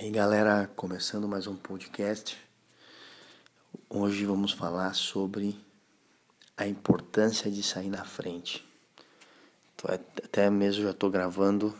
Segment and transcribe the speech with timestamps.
[0.00, 2.38] aí galera, começando mais um podcast.
[3.90, 5.60] Hoje vamos falar sobre
[6.56, 8.64] a importância de sair na frente.
[10.22, 11.76] Até mesmo já estou gravando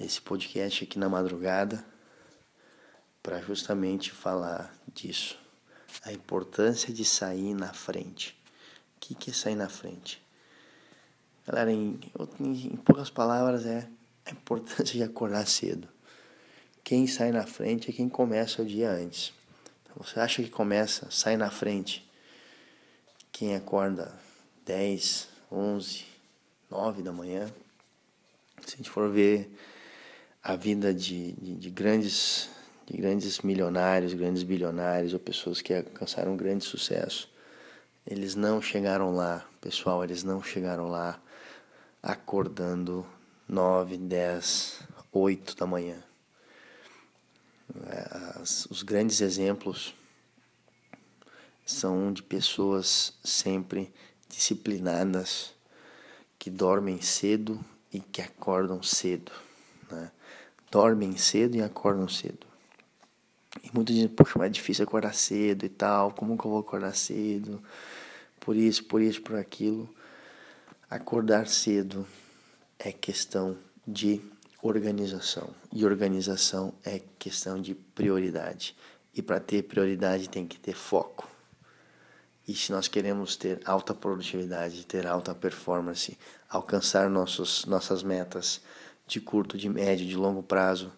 [0.00, 1.84] esse podcast aqui na madrugada
[3.22, 5.38] para justamente falar disso.
[6.04, 8.40] A importância de sair na frente.
[8.96, 10.26] O que, que é sair na frente?
[11.46, 12.00] Galera, em,
[12.40, 13.86] em poucas palavras, é
[14.24, 15.97] a importância de acordar cedo
[16.88, 19.34] quem sai na frente é quem começa o dia antes.
[19.82, 22.10] Então, você acha que começa, sai na frente,
[23.30, 24.10] quem acorda
[24.64, 26.06] 10, 11,
[26.70, 27.46] 9 da manhã.
[28.64, 29.54] Se a gente for ver
[30.42, 32.48] a vida de, de, de grandes
[32.86, 37.28] de grandes milionários, grandes bilionários ou pessoas que alcançaram grande sucesso,
[38.06, 41.20] eles não chegaram lá, pessoal, eles não chegaram lá
[42.02, 43.04] acordando
[43.46, 44.80] 9, 10,
[45.12, 46.02] 8 da manhã.
[47.86, 49.94] É, as, os grandes exemplos
[51.64, 53.92] são de pessoas sempre
[54.28, 55.52] disciplinadas,
[56.38, 57.62] que dormem cedo
[57.92, 59.32] e que acordam cedo.
[59.90, 60.10] Né?
[60.70, 62.46] Dormem cedo e acordam cedo.
[63.62, 66.60] E muitos dizem, poxa, mas é difícil acordar cedo e tal, como que eu vou
[66.60, 67.62] acordar cedo?
[68.40, 69.88] Por isso, por isso, por aquilo.
[70.88, 72.06] Acordar cedo
[72.78, 74.22] é questão de
[74.62, 75.50] organização.
[75.72, 78.76] E organização é questão de prioridade.
[79.14, 81.28] E para ter prioridade tem que ter foco.
[82.46, 88.60] E se nós queremos ter alta produtividade, ter alta performance, alcançar nossos, nossas metas
[89.06, 90.92] de curto, de médio, de longo prazo,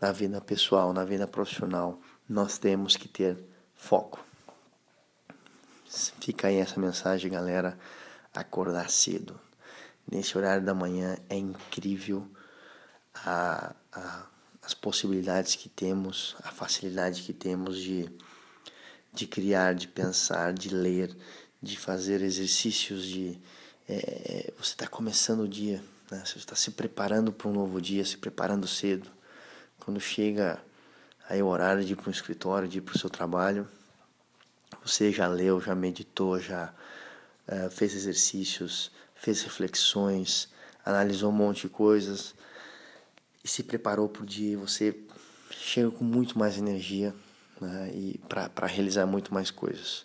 [0.00, 3.38] na vida pessoal, na vida profissional, nós temos que ter
[3.74, 4.24] foco.
[6.20, 7.78] Fica aí essa mensagem, galera.
[8.34, 9.38] Acordar cedo.
[10.10, 12.28] Nesse horário da manhã é incrível
[13.24, 14.26] a, a,
[14.62, 18.10] as possibilidades que temos, a facilidade que temos de,
[19.12, 21.16] de criar, de pensar, de ler,
[21.62, 23.38] de fazer exercícios de.
[23.88, 26.22] É, você está começando o dia, né?
[26.24, 29.08] você está se preparando para um novo dia, se preparando cedo.
[29.78, 30.60] Quando chega
[31.28, 33.68] aí o horário de ir para o escritório, de ir para o seu trabalho,
[34.84, 36.74] você já leu, já meditou, já
[37.46, 40.48] uh, fez exercícios, fez reflexões,
[40.84, 42.34] analisou um monte de coisas
[43.46, 44.92] e se preparou para o dia, você
[45.52, 47.14] chega com muito mais energia
[47.60, 50.04] né, e para realizar muito mais coisas.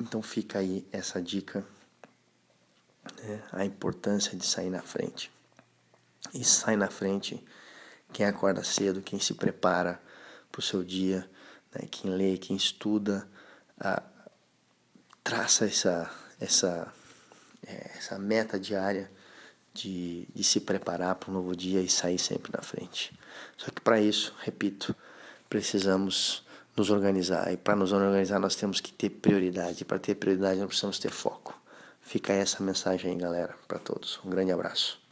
[0.00, 1.66] Então fica aí essa dica,
[3.24, 5.32] né, a importância de sair na frente.
[6.32, 7.44] E sai na frente
[8.12, 10.00] quem acorda cedo, quem se prepara
[10.52, 11.28] para o seu dia,
[11.74, 13.28] né, quem lê, quem estuda,
[13.80, 14.00] a,
[15.24, 16.08] traça essa,
[16.38, 16.94] essa,
[17.66, 19.10] é, essa meta diária
[19.78, 23.12] de, de se preparar para um novo dia e sair sempre na frente.
[23.56, 24.94] Só que para isso, repito,
[25.48, 26.42] precisamos
[26.76, 27.52] nos organizar.
[27.52, 29.82] E para nos organizar, nós temos que ter prioridade.
[29.82, 31.58] E para ter prioridade, nós precisamos ter foco.
[32.02, 34.20] Fica essa mensagem aí, galera, para todos.
[34.24, 35.07] Um grande abraço.